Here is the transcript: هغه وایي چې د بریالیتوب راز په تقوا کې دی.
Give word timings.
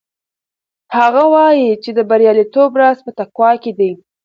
هغه 0.97 1.23
وایي 1.33 1.69
چې 1.83 1.89
د 1.97 1.99
بریالیتوب 2.09 2.71
راز 2.81 2.97
په 3.05 3.11
تقوا 3.19 3.51
کې 3.63 3.71
دی. 3.79 3.91